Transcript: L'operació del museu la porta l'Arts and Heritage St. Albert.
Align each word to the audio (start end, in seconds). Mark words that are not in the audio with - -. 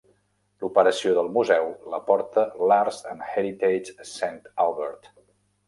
L'operació 0.61 1.11
del 1.17 1.29
museu 1.35 1.69
la 1.95 1.99
porta 2.09 2.47
l'Arts 2.71 2.99
and 3.13 3.29
Heritage 3.29 4.09
St. 4.17 4.53
Albert. 4.69 5.15